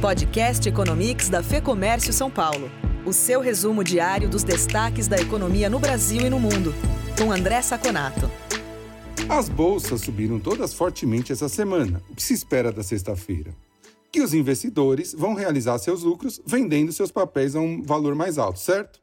[0.00, 2.70] Podcast Economics da Fê Comércio São Paulo.
[3.04, 6.72] O seu resumo diário dos destaques da economia no Brasil e no mundo.
[7.18, 8.30] Com André Saconato.
[9.28, 12.00] As bolsas subiram todas fortemente essa semana.
[12.08, 13.50] O que se espera da sexta-feira?
[14.12, 18.60] Que os investidores vão realizar seus lucros vendendo seus papéis a um valor mais alto,
[18.60, 19.00] certo?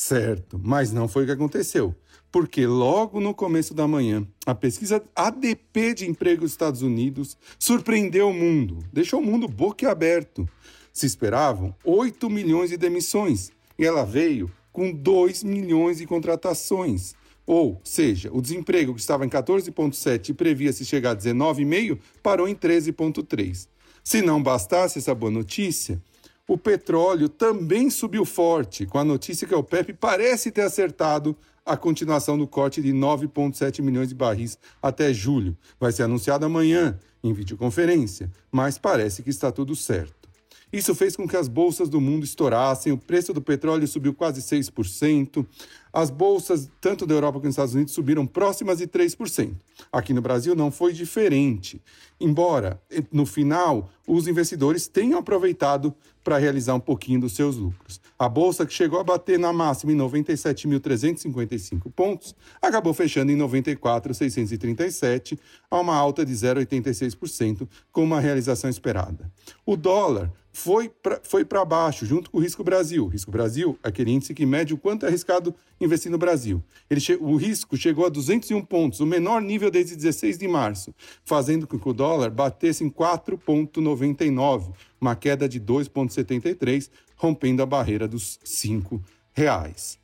[0.00, 1.92] Certo, mas não foi o que aconteceu.
[2.30, 8.28] Porque logo no começo da manhã, a pesquisa ADP de emprego dos Estados Unidos surpreendeu
[8.28, 10.48] o mundo, deixou o mundo boquiaberto.
[10.92, 17.16] Se esperavam 8 milhões de demissões e ela veio com 2 milhões de contratações.
[17.44, 22.54] Ou seja, o desemprego que estava em 14,7 e previa-se chegar a 19,5 parou em
[22.54, 23.66] 13,3.
[24.04, 26.00] Se não bastasse essa boa notícia,
[26.48, 31.76] o petróleo também subiu forte, com a notícia que o PEP parece ter acertado a
[31.76, 35.54] continuação do corte de 9,7 milhões de barris até julho.
[35.78, 40.27] Vai ser anunciado amanhã, em videoconferência, mas parece que está tudo certo.
[40.72, 44.42] Isso fez com que as bolsas do mundo estourassem, o preço do petróleo subiu quase
[44.42, 45.46] 6%,
[45.92, 49.54] as bolsas, tanto da Europa quanto dos Estados Unidos, subiram próximas de 3%.
[49.90, 51.80] Aqui no Brasil não foi diferente,
[52.20, 52.78] embora,
[53.10, 57.98] no final, os investidores tenham aproveitado para realizar um pouquinho dos seus lucros.
[58.18, 65.38] A bolsa, que chegou a bater na máxima em 97.355 pontos, acabou fechando em 94.637,
[65.70, 69.32] a uma alta de 0,86%, com uma realização esperada.
[69.64, 73.06] O dólar foi para foi baixo, junto com o Risco Brasil.
[73.06, 76.62] Risco Brasil aquele índice que mede o quanto é arriscado investir no Brasil.
[76.90, 80.92] Ele o risco chegou a 201 pontos, o menor nível desde 16 de março,
[81.24, 88.08] fazendo com que o dólar batesse em 4,99, uma queda de 2,73, rompendo a barreira
[88.08, 89.00] dos R$
[89.32, 89.96] reais.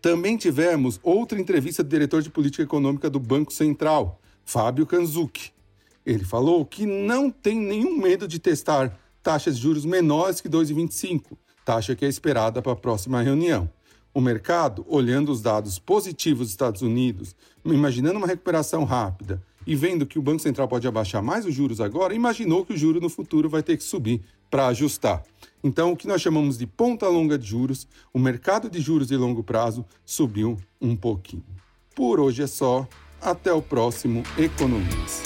[0.00, 5.52] Também tivemos outra entrevista do diretor de política econômica do Banco Central, Fábio Kanzuki.
[6.06, 11.36] Ele falou que não tem nenhum medo de testar taxas de juros menores que 2,25,
[11.62, 13.68] taxa que é esperada para a próxima reunião.
[14.14, 20.06] O mercado, olhando os dados positivos dos Estados Unidos, imaginando uma recuperação rápida e vendo
[20.06, 23.10] que o Banco Central pode abaixar mais os juros agora, imaginou que o juro no
[23.10, 25.22] futuro vai ter que subir para ajustar.
[25.62, 29.16] Então, o que nós chamamos de ponta longa de juros, o mercado de juros de
[29.18, 31.44] longo prazo subiu um pouquinho.
[31.94, 32.88] Por hoje é só.
[33.20, 35.24] Até o próximo Economias.